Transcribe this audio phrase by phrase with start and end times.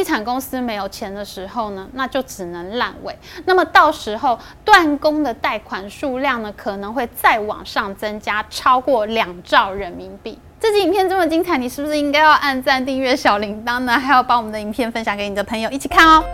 [0.00, 3.14] 地产公司没有钱的时候呢，那就只能烂尾。
[3.44, 10.38] 那么到时候断供的贷款数量呢，可能会再往上增加，超过两兆人民币。
[10.58, 13.92] 这集影片这么精彩，你是不是应该要按赞、订阅、小铃铛呢？
[13.92, 16.24] 还要把我们的影片分享给你的朋友一起看哦。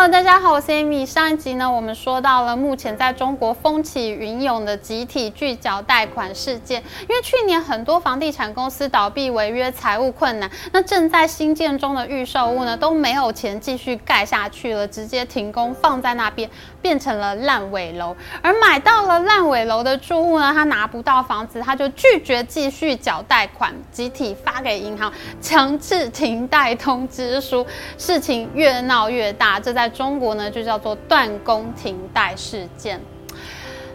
[0.00, 1.04] Hello，大家好，我是 Amy。
[1.04, 6.80] 上一集呢，我们说到了目前在中国风起云涌的集体拒缴贷款事件。
[7.08, 16.48] 因为去年很多房地产公司倒闭违约、财务困难，那正在新建中的预售屋呢都没有钱继续盖下去了，直接停工放在那边，
[16.80, 18.14] 变成了烂尾楼。
[18.40, 27.66] 而买到了烂尾楼的住户呢，他拿不到房子，他就拒绝继续缴贷款，集体发给银行强制停贷通知书。
[27.96, 33.00] 事情越闹越大，这在中国呢，就叫做断供停贷事件。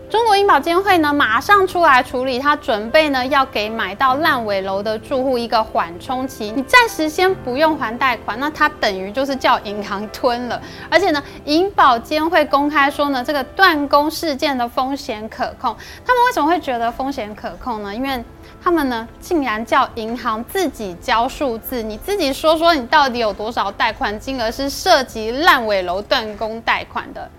[0.10, 10.62] 中国银保监会呢，马上出来处理，他准备呢要给买到烂尾楼的住户一个缓冲期，你暂时先不用还贷款，那他等于就是叫银行吞了。
[10.88, 15.76] 而且呢，银保监会公开说呢，这个断供事件的风险可控。
[16.06, 17.95] 他们为什么会觉得风险可控呢？
[17.95, 18.23] 因为
[18.64, 27.30] 他们呢，竟然叫银行自己交数字，你自己说说你到底有多少贷款金额是涉及烂尾楼断供贷款的？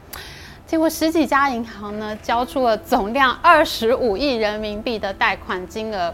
[0.67, 6.13] 结果十几家银行呢，交出了总量二十五亿人民币的贷款金额。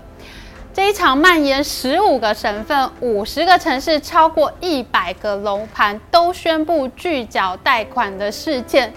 [0.72, 8.92] 这一场蔓延十五个省份、五十个城市、超过一百个楼盘都宣布拒缴贷款的事件。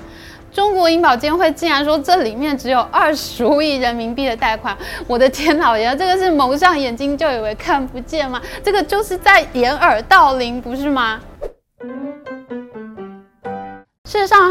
[0.54, 8.40] 中国银保监会竟然说这里面只有二十五亿人民币的贷款，我的天老爷，这个是蒙上眼睛就以为看不见吗？
[8.64, 11.20] 这个就是在掩耳盗铃，不是吗？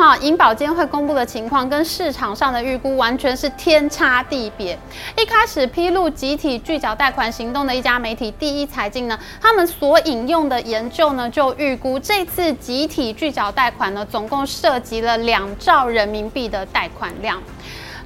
[0.02, 4.76] 哈，银保监会公布的情况跟市场上的预估完全是天差地别。
[5.16, 17.40] 一开始披露集体拒缴贷款行动的一家媒体第一财经呢，他们所引用的研究呢，就预估这次集体拒缴贷款呢，总共涉及了两兆人民币的贷款量。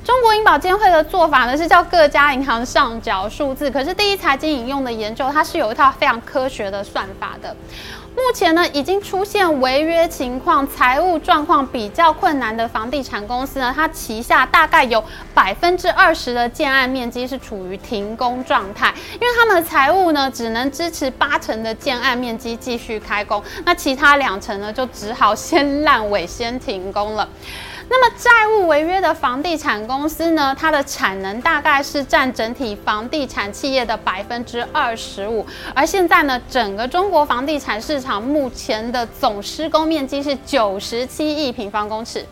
[0.07, 7.57] 中国银保监会的做法呢，是叫各家银行上缴数字，可是第一财经引用的研究，它是有一套非常科学的算法的。
[8.15, 15.03] 目前呢，已经出现违约情况、财务状况比较困难的房地产公司呢，它旗下大概有
[15.35, 27.29] 百分之二十的建案面积是处于停工状态，因为他们的财务呢，只能支持八成的建案面积继续开工，那其他两成呢，就只好先烂尾、先停工了。
[27.89, 42.27] 那么债务违约的房地产公司呢，它的产能大概是占整体房地产企业的百分之二十五，而现在呢，整个中国房地产市场目前的总施工面积是九十七亿平方公尺。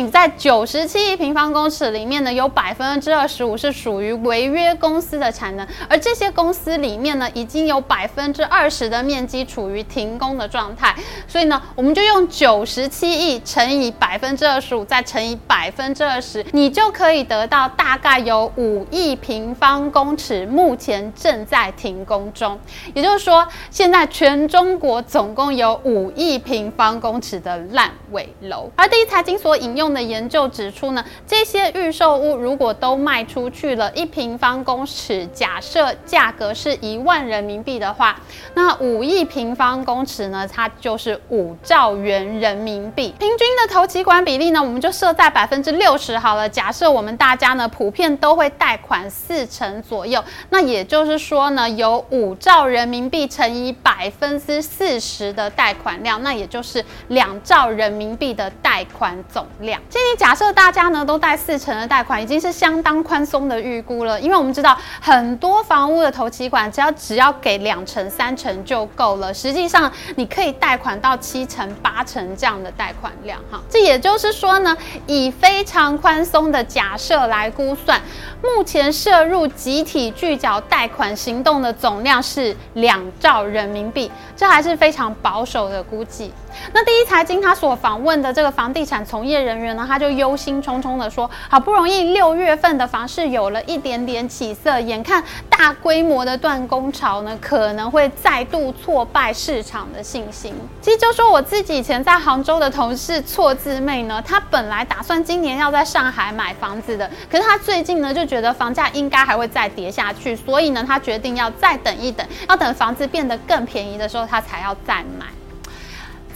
[0.00, 10.94] 你在九十七亿平方公尺里面呢，有百分之二十五是属于违约公司的产能，而这些公司里面呢，已经有百分之二十的面积处于停工的状态。
[11.26, 22.56] 所以呢，我们就用九十七亿乘以百分之二十五，再乘以百分之二十，你就可以得到大概有五亿平方公尺目前正在停工中。
[22.94, 28.70] 也就是说，现在全中国总共有五亿平方公尺的烂尾楼。
[28.76, 29.87] 而第一财经所引用。
[29.92, 38.18] 的研究指出呢，这些预售屋如果都卖出去了，一平方公尺假设价格是一万人民币的话，
[38.54, 43.14] 那五亿平方公尺呢，它就是五兆元人民币。
[43.18, 46.48] 平均的头期款比例呢，我们就设在百分之六十好了。
[46.48, 59.67] 假设我们大家呢普遍都会贷款四成左右，那也就是说呢，有五兆人民币乘以百分之四十的贷款量，那也就是两兆人民币的贷款总量。
[59.88, 64.20] 建议假设大家呢都贷四成的贷款，已经是相当宽松的预估了。
[64.20, 73.60] 因为我们知道很多房屋的头期款只要只要给两成三成就够了，实际上你可以贷款到七成八成这样的贷款量哈。
[73.68, 74.76] 这也就是说呢，
[75.06, 78.00] 以非常宽松的假设来估算，
[78.42, 86.32] 目前涉入集体拒缴贷款行动的总量是两兆人民币，这还是非常保守的估计。
[86.72, 100.54] 那第一财经他所访问的这个房地产从业人员呢，他就忧心忡忡地说：好不容易六月份的房市有了一点点起色，眼看大规模的断供潮呢，可能会再度挫败市场的信心。
[100.80, 115.26] 其实就说我自己以前在杭州的同事错字妹呢，她本来打算今年要在上海买房子的，可是她最近呢就觉得房价应该还会再跌下去，所以呢他决定要再等一等，要等房子变得更便宜的时候，他才要再买。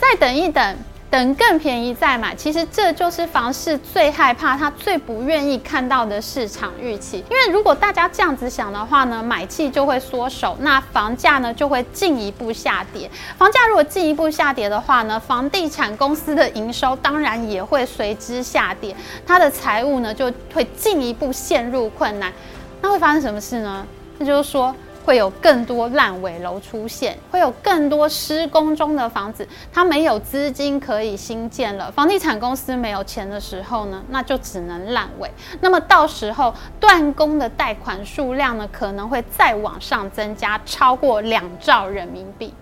[0.01, 0.77] 再等一等，
[1.13, 2.35] 等更便宜再买。
[2.35, 7.19] 其实这就是房市最害怕、他最不愿意看到的市场预期。
[7.31, 13.11] 因为如果大家这样子想的话呢，买气就会缩手，那房价呢就会进一步下跌。
[13.37, 22.33] 房价如果进一步下跌的话呢，房地产公司的营收当然也会随之下跌，它的财务呢就会进一步陷入困难。
[22.81, 23.87] 那会发生什么事呢？
[24.17, 24.75] 那就是说。
[25.05, 31.91] 会有更多烂尾楼出现，会有更多施工中的房子，它没有资金可以新建了。
[31.91, 35.31] 房地产公司没有钱的时候呢，那就只能烂尾。
[35.61, 42.55] 那么到时候断供的贷款数量呢，可能会再往上增加，超过两兆人民币。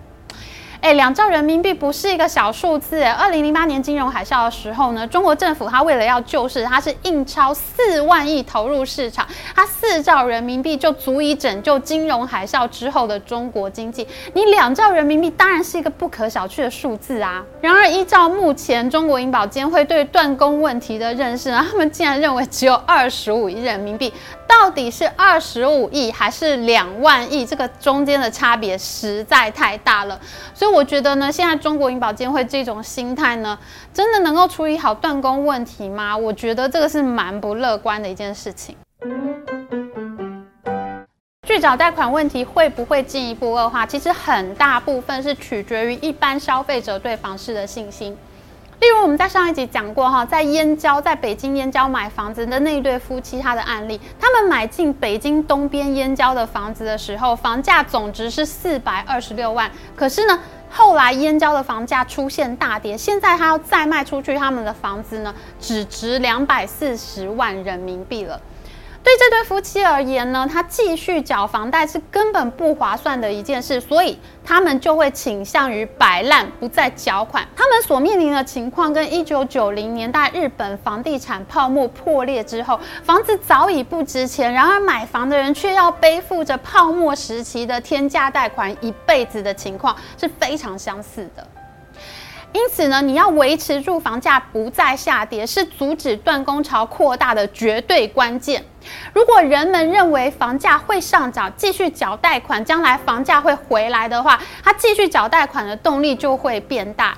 [0.81, 3.03] 哎，两兆人民币不是一个小数字。
[3.03, 14.07] 二零零八年金融海啸的时候呢，中国政府它为了要救市，它是印钞四万亿投入市场，它四兆人民币就足以拯救金融海啸之后的中国经济。
[14.33, 17.45] 你两兆人民币当然是一个不可小觑的数字啊。
[17.61, 24.11] 然而，依照目前中国银保监会对断供问题的认识呢，他们竟然认为只有二十五亿人民币。
[24.51, 27.45] 到底是二十五亿还是两万亿？
[27.45, 30.19] 这个中间的差别实在太大了。
[30.53, 33.57] 所以我觉得呢，现在中国银保监会这种心态呢，
[33.93, 36.15] 真的能够处理好断供问题吗？
[36.15, 38.75] 我觉得这个是蛮不乐观的一件事情。
[41.47, 43.85] 拒缴贷款问题会不会进一步恶化？
[43.85, 48.15] 其实很大部分是取决于一般消费者对房市的信心。
[48.81, 68.41] 例如我们在上一集讲过哈，在燕郊，在北京燕郊买房子的那一对夫妻，他的案例，他们买进北京东边燕郊的房子的时候，房价总值是四百二十六万，可是呢，后来燕郊的房价出现大跌，现在他要再卖出去他们的房子呢，只值两百四十万人民币了。
[69.03, 77.45] 对这对夫妻而言呢，他继续缴房贷是根本不划算的一件事，所以他们就会倾向于摆烂，不再缴款。
[77.55, 91.45] 他们所面临的情况跟一九九零年代日本房地产泡沫破裂之后，房子早已不值钱，然而买房的人却要背负着泡沫时期的天价贷款一辈子的情况是非常相似的。
[92.53, 98.63] 因此呢，你要维持住房价不再下跌，是阻止断供潮扩大的绝对关键。
[99.13, 107.17] 如果人们认为房价会上涨，继续缴贷款，将来房价会回来的话，他继续缴贷款的动力就会变大。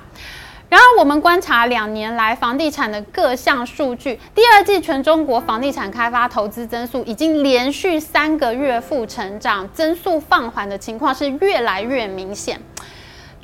[0.68, 12.60] 然而，我们观察两年来房地产的各项数据，第二季全中国房地产开发投资增速已经连续三个月负成长，增速放缓的情况是越来越明显。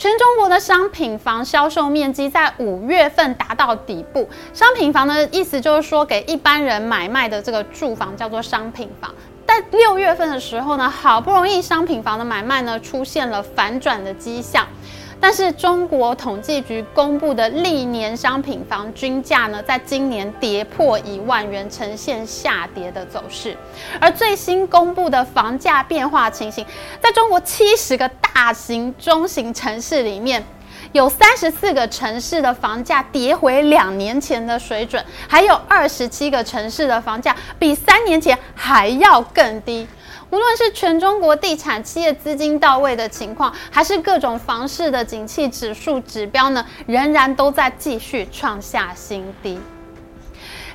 [0.00, 4.26] 全中国的商品房销售面积在五月份达到底部。
[4.54, 9.14] 商品房的意思就是说，给一般人买卖的这个住房叫做商品房。
[9.44, 14.66] 但六月份的时候呢，好不容易商品房的买卖呢出现了反转的迹象。
[15.22, 23.56] 但是中国统计局公布的历年商品房均价呢，在今年跌破一万元，呈现下跌的走势。
[24.00, 26.64] 而最新公布的房价变化情形，
[27.00, 30.42] 在中国七十个大型、中型城市里面，
[30.92, 39.86] 有三十四个城市的房价跌回两年前的水准，还有二十七个城市的房价比三年前还要更低。
[40.30, 49.60] 无论是全中国地产企业资金到位的情况，还是各种房市的景气指数指标呢，仍然都在继续创下新低。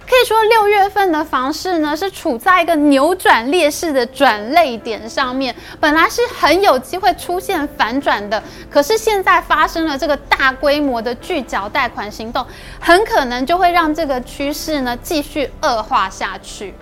[0.08, 12.46] 可以说，六月份的房市呢，是处在一个扭转劣势的转捩点上面，本来是很有机会出现反转的，可是现在发生了这个大规模的拒缴贷款行动，
[12.80, 16.76] 很可能就会让这个趋势呢继续恶化下去。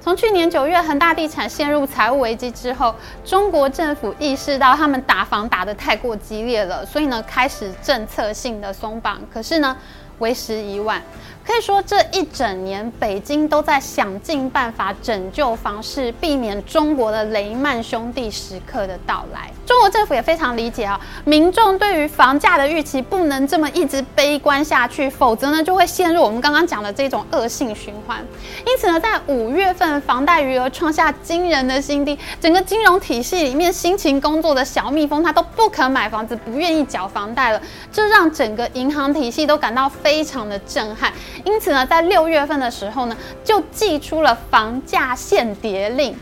[0.00, 9.20] 从去年九月恒大地产陷入财务危机之后，中国政府意识到他们打房打得太过激烈了，所以呢开始政策性的松绑。
[9.32, 9.76] 可是呢，
[10.18, 11.02] 为时已晚。
[11.48, 19.50] 可以说，这一整年北京都在想尽办法拯救房市，避免中国的雷曼兄弟时刻的到来。
[19.64, 28.22] 中国政府也非常理解啊，民众对于房价的预期不能这么一直悲观下去，否则呢就会陷入我们刚刚讲的这种恶性循环。
[28.66, 41.10] 因此呢，在五月份房贷余额创下惊人的新低，整个金融体系里面辛勤工作的小蜜蜂，他都不肯买房子，不愿意缴房贷了，这让整个银行体系都感到非常的震撼。
[41.44, 46.16] 因此呢，在六月份的时候呢，就祭出了房价限跌令。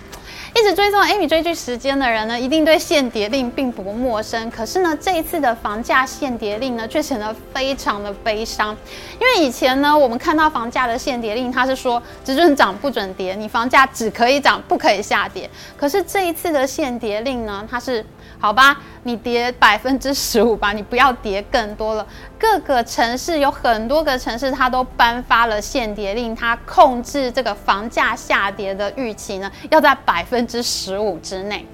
[0.55, 4.51] 一直追踪 Amy 追剧时间的人呢，一定对限跌令并不陌生。
[4.51, 8.75] 可是呢，这一次的房价限跌令呢，却显得非常的悲伤。
[9.21, 15.51] 因为以前呢，我们看到房价的限跌令，它是说只准涨不准跌，你房价只可以涨不可以下跌。
[15.77, 18.03] 可是这一次的限跌令呢，它是
[18.39, 22.07] 好吧，你跌百分之十五吧，你不要跌更多了。
[22.39, 31.67] 各个城市有很多个城市，它都颁发了限跌令，它控制这个房价下跌的预期呢，要在百分之十五之内。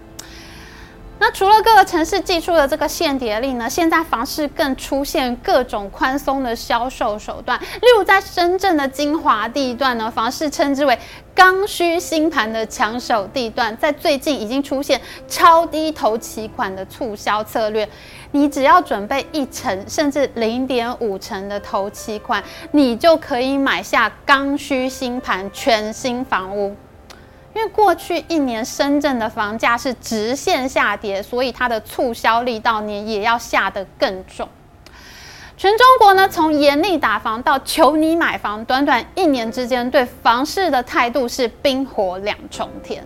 [1.24, 7.56] 那除了各个城市祭出的这个限跌令呢，现在房市更出现各种宽松的销售手段。
[7.60, 10.98] 例如在深圳的精华地段呢，房市称之为
[11.32, 17.88] 刚需新盘的抢手地段，在最近已经出现超低头期款的促销策略。
[18.32, 26.74] 你只要准备一成甚至零点五成的头期款，你就可以买下刚需新盘全新房屋。
[27.54, 34.48] 因为过去一年深圳的房价是直线下跌，所以它的促销力道呢也要下得更重。
[35.56, 43.04] 全中国呢，从严厉打房到求你买房，短短一年之间，对房市的态度是冰火两重天。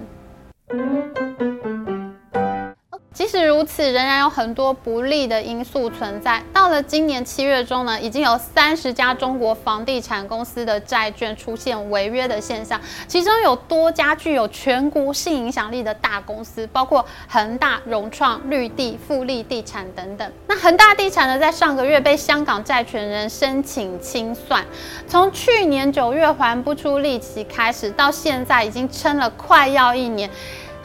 [3.27, 6.41] 即使如此，仍然有很多不利的因素存在。
[6.53, 20.33] 到了今年七月中呢，已经有三十家中国房地产公司的债券出现违约的现象，其中有多家具有全国性影响力的大公司，包括恒大、融创、绿地、富力地产等等。
[20.47, 24.65] 那恒大地产呢，在上个月被香港债权人申请清算，
[25.09, 30.31] 从去年九月还不出利息开始，到现在已经撑了快要一年。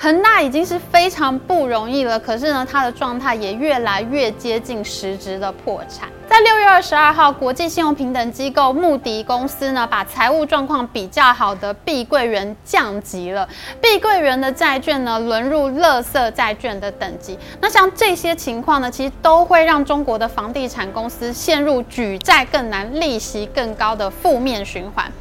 [0.03, 6.09] 恒大已经是非常不容易了，可是呢，它的状态也越来越接近实质的破产。
[6.27, 13.47] 在六月二十二号，国际信用评等机构穆迪公司呢，把财务状况比较好的碧桂园降级了，
[13.79, 17.37] 碧桂园的债券呢，沦入垃圾债券的等级。
[17.59, 25.11] 那像这些情况呢，其实都会让中国的房地产公司陷入举债更难、利息更高的负面循环。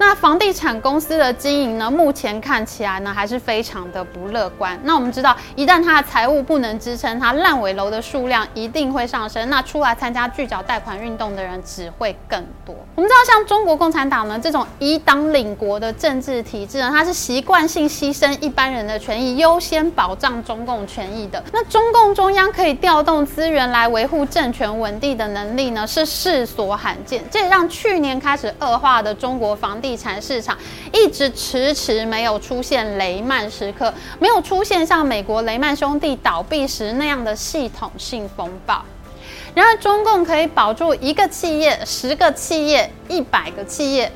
[0.00, 4.80] 那房地产公司的经营呢，目前看起来呢还是非常的不乐观。
[4.82, 9.50] 那我们知道，一旦它的财务不能支撑，它烂尾楼的数量一定会上升。
[9.50, 12.74] 那出来参加拒缴贷款运动的人只会更多。
[12.94, 21.44] 我们知道，像中国共产党呢这种以党领国的政治体制呢，它是习惯性牺牲一般人的权益，优先保障中共权益的。
[21.52, 27.22] 那中共中央可以调动资源来维护政权稳定的能力呢，是世所罕见。
[27.30, 30.56] 这也让去年开始恶化的中国房地地产市场
[30.92, 38.84] 一直迟迟没有出现雷曼时刻，没有出现像美国雷曼兄弟倒闭时那样的系统性风暴。
[39.52, 44.12] 然而，中共可以保住一个企业、十个企业、一百个企业，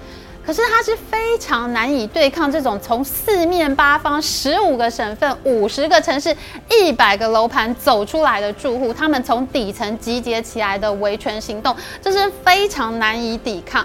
[0.46, 6.36] 可是它是非常难以对抗这种从四面八方、十五个省份、五十个城市、
[6.70, 13.84] 一百个楼盘走出来的住户，他们从底层集结起来的维权行动，这是非常难以抵抗。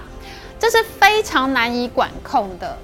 [0.59, 2.77] 这是非常难以管控的。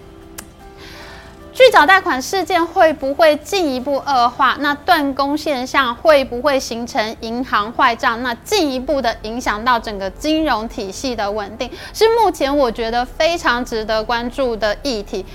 [1.54, 4.58] 拒缴贷款事件会不会进一步恶化？
[4.60, 8.22] 那断供现象会不会形成银行坏账？
[8.22, 15.26] 那进一步的影响到整个金融体系的稳定，是目前我觉得非常值得关注的议题。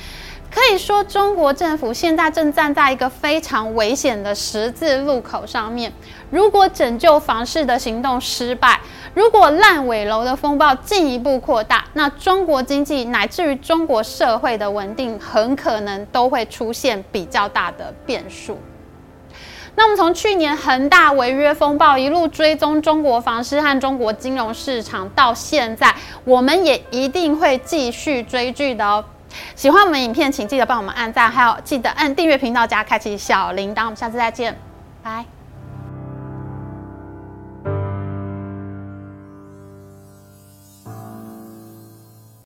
[0.52, 5.92] 可以说，中国政府现在正站在一个非常危险的十字路口上面。
[6.28, 8.80] 如果拯救房市的行动失败，
[9.14, 18.58] 如果烂尾楼的风暴进一步扩大，那中国经济乃至于中国社会的稳定，很可能都会出现比较大的变数。
[19.76, 29.04] 那么从去年恒大违约风暴一路追踪中国房市和中国金融市场，到现在，我们也一定会继续追剧的哦。
[29.54, 33.84] 喜欢我们影片，请记得帮我们按赞，还有记得按订阅频道加开启小铃铛。
[33.84, 34.56] 我们下次再见，
[35.02, 35.24] 拜。